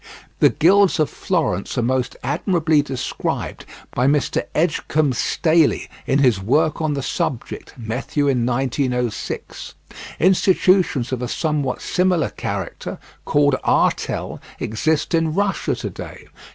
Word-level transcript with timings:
The 0.39 0.49
guilds 0.49 0.99
of 0.99 1.11
Florence 1.11 1.77
are 1.77 1.83
most 1.83 2.17
admirably 2.23 2.81
described 2.81 3.67
by 3.93 4.07
Mr 4.07 4.45
Edgcumbe 4.55 5.13
Staley 5.13 5.87
in 6.07 6.17
his 6.17 6.41
work 6.41 6.81
on 6.81 6.95
the 6.95 7.03
subject 7.03 7.75
(Methuen, 7.77 8.43
1906). 8.43 9.75
Institutions 10.19 11.11
of 11.11 11.21
a 11.21 11.27
somewhat 11.27 11.83
similar 11.83 12.29
character, 12.31 12.97
called 13.25 13.57
"artel," 13.63 14.41
exist 14.59 15.13
in 15.13 15.35
Russia 15.35 15.75
to 15.75 15.91
day, 15.91 16.25
cf. 16.25 16.29